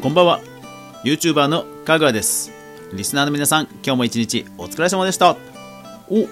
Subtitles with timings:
[0.00, 0.40] こんばんは。
[1.04, 2.52] YouTuber のかぐわです。
[2.92, 5.36] リスナーの皆さん今日も一日お疲れ様でした。
[6.08, 6.28] お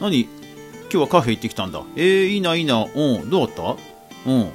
[0.00, 0.22] 何？
[0.22, 0.30] 今
[0.88, 1.82] 日はカフェ行ってきたんだ。
[1.96, 2.82] えー、いいないいな。
[2.82, 4.30] うんどうだった？
[4.30, 4.50] うん。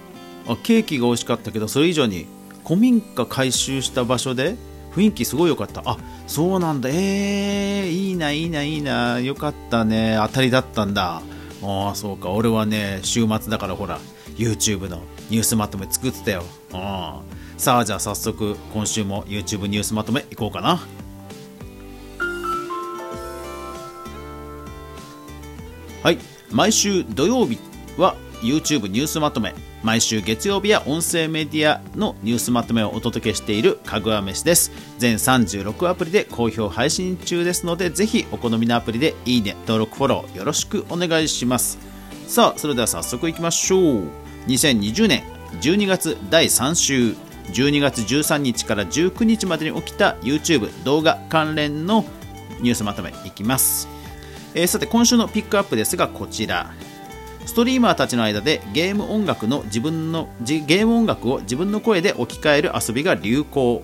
[0.47, 2.25] あケーキが美味しかったけどそれ以上に
[2.65, 4.55] 古民家改修した場所で
[4.93, 5.83] 雰囲気すごい良かった。
[5.85, 6.89] あそうなんだ。
[6.89, 9.19] えー、いいないいないいな。
[9.19, 10.17] よかったね。
[10.19, 11.21] 当たりだったんだ。
[11.61, 12.31] ああそうか。
[12.31, 13.99] 俺はね週末だからほら
[14.37, 16.43] YouTube のニュースまとめ作ってたよ。
[16.73, 17.21] あ
[17.59, 20.79] さあじゃあ早速今週も YouTube ニュースまとめいこうかな。
[26.01, 26.17] はい。
[26.51, 27.59] 毎週土曜日
[27.97, 29.53] は YouTube ニュースまとめ。
[29.83, 34.71] 毎週月曜日や音声メディアのニュースまとめをお届けしているかぐわ飯です。
[34.97, 41.77] 全36アプリで好評配信中ですのでぜひお好みのアプリでいいね登録フォローよろしくお願いします。
[42.25, 44.03] さあそれでは早速いきましょう。
[44.47, 45.23] 2020年
[45.59, 47.28] 12月第3週。
[47.53, 52.05] 12月13日から19日までに起きた YouTube 動画関連の
[52.61, 53.87] ニュースまとめいきます。
[54.53, 56.71] えー、さて今週のピックアップですがこちら。
[57.45, 63.81] ストリーマーたちの間でゲーム音楽の自分のゲーム音楽を自分の声で置き換える遊びが流行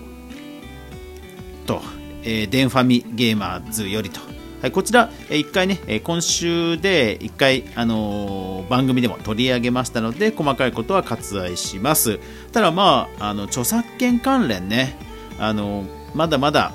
[1.65, 1.81] と、
[2.21, 4.19] えー、デンファミゲーマーズよりと、
[4.61, 12.19] はい、こちら、えー、1回ね、え、今週で1回、あのー、番組でも取り上げましたので細かいことは割愛します。
[12.51, 14.97] ただまああの著作権関連ね、
[15.37, 16.73] あのー、まだまだ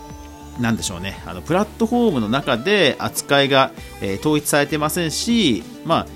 [0.60, 6.06] なんでしょうねあのプラットフォームの中で扱いが、えー、統一されてませんし、まあ、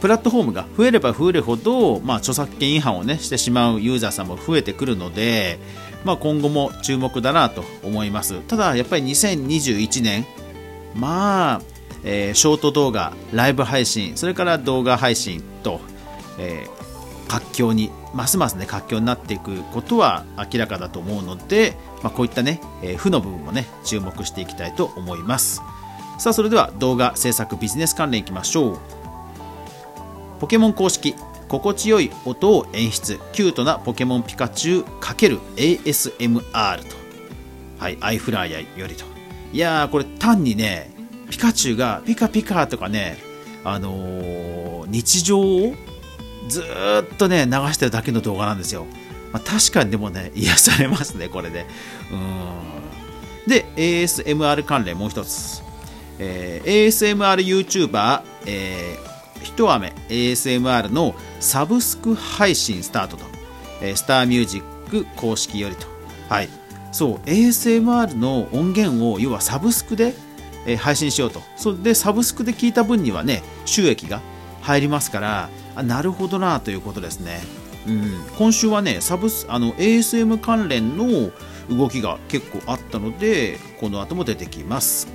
[0.00, 5.58] プラットフォームが増えれば増えるほど、まあ、著作権違反を、ね、してしまうユーザーさんも増えてくるので、
[6.04, 8.40] まあ、今後も注目だなと思います。
[8.42, 10.26] ただやっぱり2021年
[10.94, 11.62] まあ、
[12.04, 15.80] えー、ショート動画ライブ配信それから動画配信と、
[16.38, 25.62] えー、活況にますますね活況になっていくことは明らかだと思うので、まあ、こういったね、えー、負の部分もね注目していきたいと思います。
[26.18, 28.78] さあそれでは動画制作ビジネス関連いきましょう。
[30.40, 31.16] ポケモン公式
[31.48, 33.18] 心地よい音を演出。
[33.32, 36.96] キュートなポケモンピカチュウ ×ASMR と
[37.78, 39.13] はいアイフライヤーよりと。
[39.54, 40.90] いやーこれ単にね
[41.30, 43.18] ピカチュウがピカピカとかね
[43.62, 45.74] あのー、日常を
[46.48, 48.84] ずっとね流してるだけの動画なんですよ、
[49.32, 51.66] まあ、確かにでもね癒されますねこれで。
[52.10, 53.48] うん。
[53.48, 55.62] で ASMR 関連もう一つ、
[56.18, 63.24] えー、ASMRYouTuber、えー、ひとあめ ASMR のサブスク配信スタートと、
[63.80, 65.86] えー、スターミュージック公式よりと。
[66.28, 66.63] はい。
[66.94, 70.14] そう ASMR の音源を要はサブスクで、
[70.78, 71.42] 配信しようと。
[71.56, 74.22] それでサブスクで聞いた分にはね収益が
[74.62, 77.40] 入りますからあなるほどなということですね、
[77.88, 81.32] うん、今週はねサブスあの ASM 関連の
[81.68, 85.08] 動きが結構あったのでこの後も出てきます。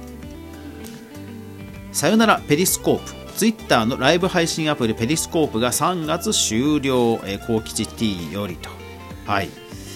[1.93, 3.19] さよならペリスコープ。
[3.37, 8.69] ツイッターのライブ配信アプリペリスコープが3月終了、えー、高吉 T よりと。
[9.25, 9.49] はい、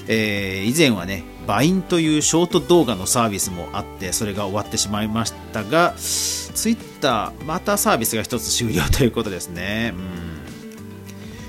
[0.07, 9.93] えー、以前はねバインというショート動画のサービスもあってそれが終わってしまいましたがツイッターまたサービスが1つ終了ということですね、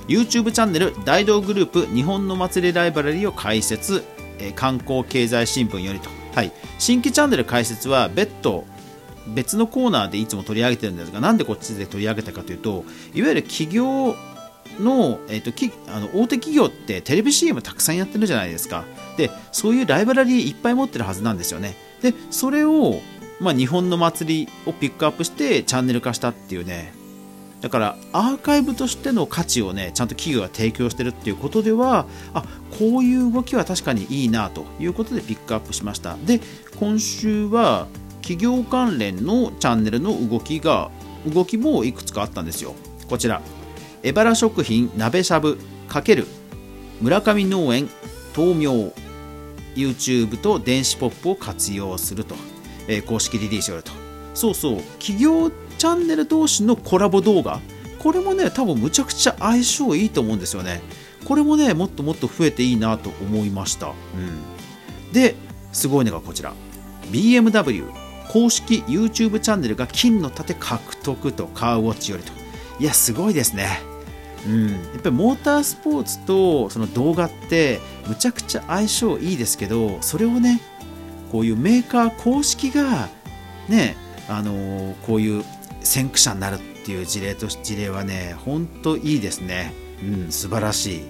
[0.07, 4.03] うん、YouTube チャンネル大道グループ日本の祭りライブラリーを開設、
[4.39, 8.65] え、観光経済新聞よりと、はい、新規チャンネル開設は別途
[9.29, 12.85] 別のコーナーでいつも取り上げてるんですがなんでこっちで取り上げたかというと
[13.15, 14.15] いわゆる企業
[14.81, 18.85] の,、えーと、きあの大手企業ってテレビ CM たくさんやってるじゃないですか。
[19.17, 21.77] でそういうライブラリーいっぱい持ってるはずなんですよね。
[22.03, 23.01] でそれを、
[23.41, 26.93] まあ、日本の祭りをピックアップしてチャンネル化したっていうね。
[27.61, 32.45] だからアーカイブとしての価値をねちゃんと企業が提供してるっていうことではあ
[32.79, 36.17] こういう動きは確かにいいなということでピックアップしました。
[36.27, 36.41] で
[36.79, 37.87] 今週は
[38.21, 40.91] 企業関連のチャンネルの動きが
[41.27, 42.75] 動きもいくつかあったんですよ。
[43.09, 43.41] こちら。
[44.05, 45.59] エバラ食品鍋しゃぶ
[45.89, 46.27] ×
[47.01, 47.89] 村上農園
[48.37, 48.93] 豆苗
[49.75, 52.35] YouTube と電子ポップを活用すると、
[52.87, 53.93] えー、公式リリースよると。
[54.35, 54.83] そうそう。
[54.99, 57.63] 企業チャンネル同士のコラボ動画。
[57.99, 60.83] これもね多分むちゃくちゃ相性いいと思うんですよね。
[61.25, 65.35] これもねもっともっと増えていいなと思いました、うん、で
[65.73, 66.53] すごいのがこちら。
[67.11, 67.87] BMW
[68.29, 72.33] 公式 YouTube チャンネルが金の盾獲得とカーウォッチよりと。
[72.79, 73.94] いやすごいですね。
[74.47, 80.61] うん、やっぱりモータースポーツとその動画ってむちゃくちゃ相性いいですけどそれをね
[81.33, 83.09] こういうメーカー公式が
[83.69, 83.97] ね
[84.29, 85.45] あのー、こういう
[85.81, 91.09] 先駆者になるっていう事例と事例はね本当いいですね、うん、素晴らしい、うん。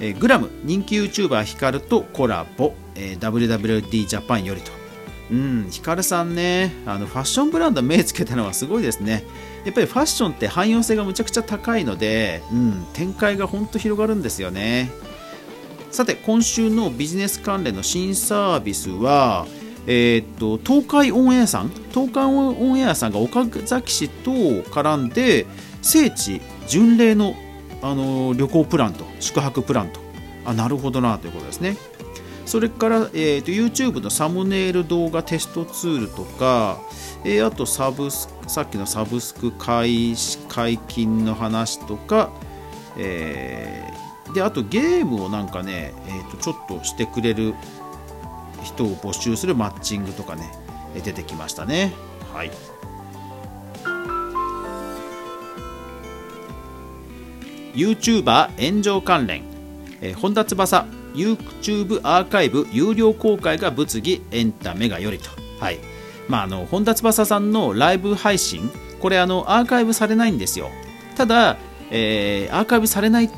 [0.00, 4.70] えー、グラム人気 YouTuber ヒカルとコラボ、えー、WWD ジャパンよりと。
[5.30, 5.68] うん。
[5.70, 9.24] ヒカルさんねあのファッションブランド目つけたのはすごいですね
[9.66, 14.92] やっぱりファッションって汎用性がむちゃくちゃ高いので、うん、展開が本当広がるんですよね。
[15.90, 19.46] さて今週のビジネス関連の新サービスは
[19.88, 25.46] えー、っと東海オンエアさん東海オンエアさんが岡崎市と絡んで
[25.82, 27.34] 聖地巡礼の
[27.82, 30.00] あの旅行プランと宿泊プランと。
[30.44, 31.76] あなるほどなということですね。
[32.46, 36.80] それから、えーと、YouTube のサムネイル動画テストツールとか、
[37.24, 40.14] えー、あとサブスさっきのサブスク解
[40.48, 42.32] 解禁の話とか、
[42.96, 47.54] えー、であとゲームをなんかね、えーと、ちょっとしてくれる
[48.62, 50.52] 人を募集するマッチングとかね
[51.02, 51.92] 出てきましたね。
[52.32, 52.50] はい。
[57.74, 59.42] YouTuber 炎上関連、
[60.00, 60.95] えー、本田翼。
[61.16, 65.78] YouTube アーカイブ有料公開が物議エンタメがよりと、はい。
[66.28, 68.70] まあ、あの本田翼さんのライブ配信
[69.00, 70.70] これあのアーカイブされないんですよ。
[71.16, 71.56] ただ、
[71.90, 73.30] えー、アーカイブされない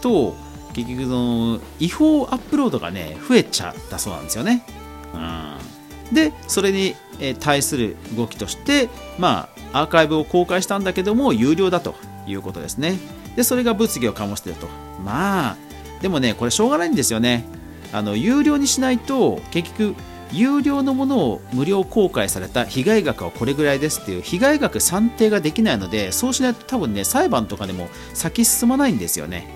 [0.00, 0.34] と
[0.72, 4.64] 結局の違法アップロードがね増えちゃったそうなんですよね、
[5.12, 6.94] うん、でそれに
[7.40, 8.88] 対する動きとして
[9.18, 11.94] まあアーカイブを公開したんだけども有料だと
[12.26, 12.98] いうことですね。
[13.36, 14.68] でそれが物議を醸していると。
[15.04, 15.56] まあ
[16.00, 17.44] でもねこれしょうがないんですよね。
[17.92, 19.94] あの有料にしないと結局
[20.32, 29.48] 有料のものを無料公開された被害額はこれぐらいですっていう被害額算定ができないのでそうしないと多分ね裁判とかでも先進まないんですよね。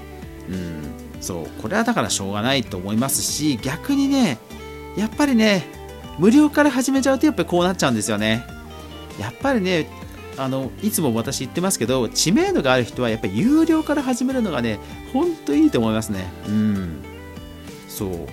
[0.49, 0.83] うん。
[1.21, 1.47] そう。
[1.63, 4.39] これはだからしょうがないと思いますし逆にね
[4.97, 5.65] やっぱりね
[6.19, 8.45] 無料から始めちゃうとやっぱりこうなっちゃうんですよね。
[9.21, 9.87] やっぱりね
[10.39, 14.79] あのいつも私言ってますけど知名度がある人はやっぱり有料から始めるのがね
[15.13, 16.31] 本当いいと思いますね。
[16.49, 17.03] うん。
[17.89, 18.29] そう。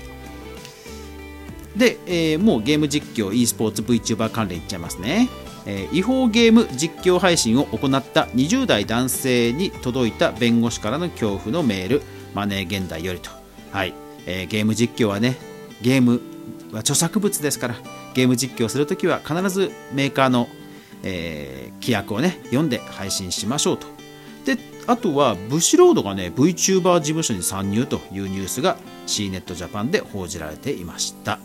[1.78, 5.30] で、えー、もうゲーム実況 e スポーツ VTuber 関連いっちゃいますね、
[5.66, 12.02] えー、違法ゲーム実況配信を行った20代男性に届いた弁護士からの恐怖のメール
[12.34, 13.30] マネー現代よりと。
[13.72, 13.94] はい、
[14.26, 15.38] えー、ゲーム実況はね
[15.82, 16.22] ゲーム
[16.72, 17.76] は著作物ですから
[18.14, 20.50] ゲーム実況するときは必ずメーカーの
[21.04, 23.88] えー、規約をね読んで配信しましょうと。
[24.46, 24.58] で
[24.88, 31.40] あとはブシロードがね VTuber 事務所に参入というニュースが C ネットジャパンで報じられていました。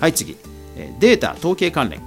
[0.00, 0.36] はい次。
[1.00, 2.00] データ統計関連。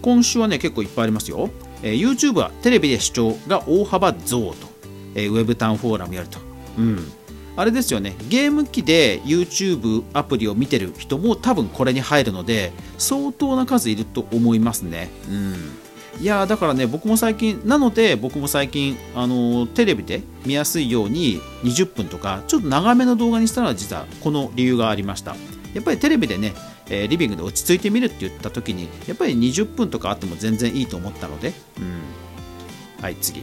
[0.00, 1.50] 今週はね結構いっぱいありますよ。
[1.82, 4.72] え YouTube はテレビで視聴が大幅増と。
[5.14, 6.38] えウェブタウンフォーラムやると。
[6.78, 7.12] うん。
[7.54, 8.16] あれですよね。
[8.28, 15.10] ゲーム機で YouTube アプリを見てる人も多分これに入るので相当な数いると思いますね。
[15.28, 15.82] うん。
[16.20, 25.36] いやだからね僕も最近なので僕も最近あのテレビで見やすいように20分とかちょっと長めの動画にしたのは実はこの理由がありました。
[25.74, 26.52] やっぱりテレビでね、
[26.90, 33.42] え、リビングで落ち着いてみるって言った時にやっぱり20分とかあっても全然いいと思ったので、うん、はい次、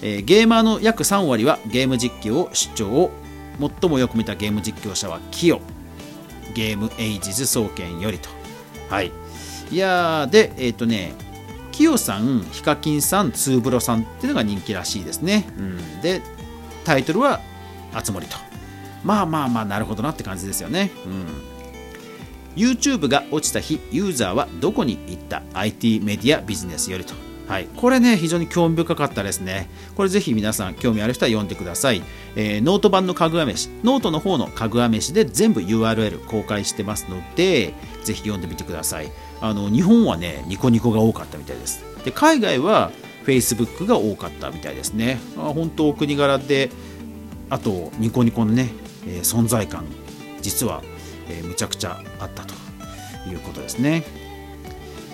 [0.00, 3.10] えー、ゲーマーの約3割はゲーム実況を視聴
[3.58, 5.60] 最もよく見たゲーム実況者はキヨ。
[6.54, 8.28] ゲームエイジズ総研よりと。
[8.88, 9.12] はい。
[9.70, 11.12] いやでえっ、ー、とね
[11.72, 16.22] キヨさんヒカキンさんツーブロさんっていうのが人気らしいですね、うん、で
[16.84, 17.40] タイトルは
[17.94, 18.36] 「あつ森」と。
[19.04, 21.26] まあまあまあなるほどなって感じですよね、うん。
[22.60, 27.14] YouTube が落ちた日ユーザーはどこに行った？IT メディアビジネスよりと
[27.48, 29.70] はい、これね非常に興味深かったですね。
[29.96, 32.02] これぜひ皆さん興味ある人は読んでください、
[32.36, 33.70] えー、ノート版のかぐわ飯。
[33.82, 37.72] ノートの方のかぐわ飯で全部 URL 公開してますので
[38.04, 39.10] ぜひ読んでみてください。
[39.40, 41.82] あの日本はねニコニコが多かったみたいです。
[42.04, 42.90] で海外は
[43.24, 45.18] Facebook が多かったみたいですね。
[45.38, 46.70] あ本当お国柄で
[47.48, 48.68] あとニコニコのね、
[49.06, 49.86] えー、存在感
[50.42, 50.82] 実は、
[51.30, 52.54] えー、むちゃくちゃあったと
[53.30, 54.04] いうことですね。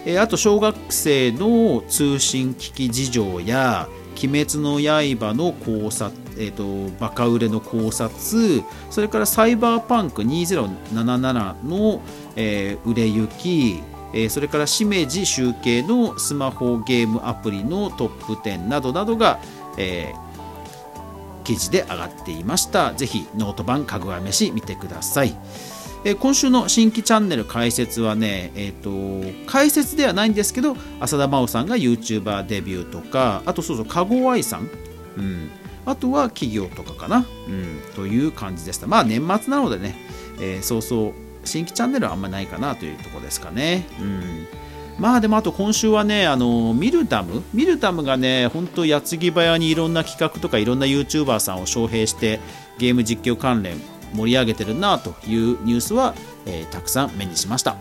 [0.06, 3.88] えあと小学生の通信機器事情や
[4.22, 12.00] 「鬼滅の刃」の考察、えーと、バカ売れの考察それからサイバーパンク2077の、
[12.36, 13.80] えー、売れ行き
[14.14, 19.40] えそれからしめじ集計のスマホゲームアプリのトップ10などなどが、
[19.76, 25.34] えー、記事で上がっていましたぜひノート版かぐわ飯見てください。
[26.04, 34.68] え今週の新規チャンネル解説はね、えーと、解説ではないんですけど浅田真央さんが YouTuber デビューとかあとそうそう籠愛さん、
[35.16, 35.50] うん、
[35.86, 38.86] あとは企業とかかな、うん、という感じでした。
[38.86, 39.96] まあ年末なのでね、
[40.40, 41.12] えー、そうそう
[41.44, 44.46] 新規チャンネルはあんまないかなというとこですかね、うん。
[44.98, 47.42] まあでもあと今週はね、あのミルタム。
[47.52, 52.40] ミルタムがね、本当矢継ぎ早にいろんな企画とかいろんな YouTuber さんを招聘して、
[52.78, 53.78] ゲーム実況関連
[54.14, 56.14] 盛り上げてるなというニュースは、
[56.46, 57.76] えー、たくさん目にしました。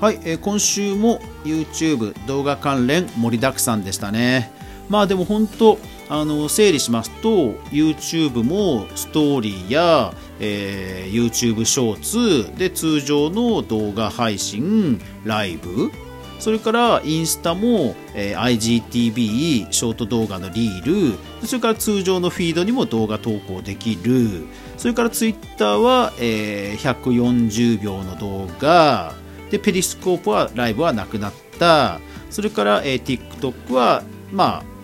[0.00, 4.52] はい、えー、今週も YouTube 動画関連盛りだくさんでしたね。
[4.88, 5.78] まあでも本当
[6.08, 15.90] あの整理しますと YouTube もストーリーや、えー、YouTube ショーツで通常の動画配信ライブ
[16.38, 21.46] それからインスタも、えー、IGTV ショート動画のリール。
[21.46, 24.46] それから通常のフィードにも動画投稿できる。
[24.76, 29.14] それから Twitter は、えー、140秒の動画。
[29.50, 32.00] でペリスコープはライブはなくなった。
[32.30, 34.02] それから、えー、TikTok は
[34.32, 34.76] まあ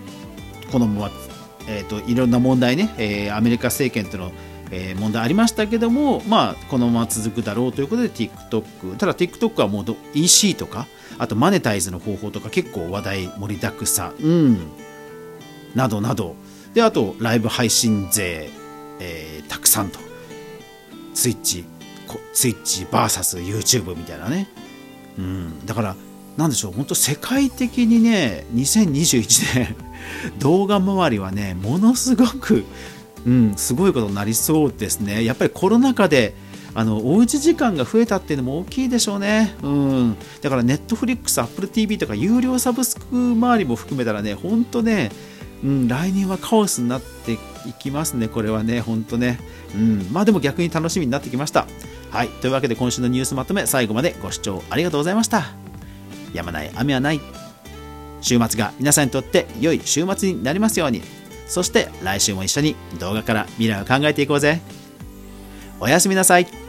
[0.72, 1.10] このまま、
[1.68, 4.32] えーと、いろんな問題ね、えー、アメリカ政権との、
[4.70, 10.86] え、問題ありましたけども、まあ、このまま続くだろうということで TikTok ただ TikTok はもう EC とか
[11.18, 14.58] あとマネタイズの方法とか結構話題盛りだくさん、うん、
[15.74, 16.36] などなど。
[16.74, 18.48] であとライブ配信税、
[18.98, 19.98] えー、たくさんと。
[21.14, 21.64] スイッチ
[22.32, 24.48] スイッチ VSYouTube みたいなね、
[25.18, 25.96] うん、だから
[26.36, 29.76] なんでしょう本当世界的にね2021年
[30.40, 32.64] 動画周りはねものすごく、
[33.26, 35.24] うん、すごいことになりそうですね。
[35.24, 36.34] やっぱりコロナ禍で
[36.74, 45.10] あのおうち時間が増えたっていうのも大きいでしょうね、うん、だからネットフリックス、アップル TV とか有料サブスク周りも含めたらね本当ね、
[45.62, 47.38] うん、来年はカオスになってい
[47.78, 49.38] きますね、これはね、本当ね、
[49.74, 51.66] うん、まあでも逆に楽しみになってきました。
[52.10, 52.28] はい。
[52.28, 55.44] というわけで今週のニュースまとめ、最後までご視聴ありがとうございました。
[56.34, 57.20] やまない雨はない。
[58.20, 61.02] 週末が皆さんにとって良い週末になりますように。
[61.46, 64.60] そして来週も一緒に動画から未来を考えていこうぜ。
[65.80, 66.61] おやすみなさい。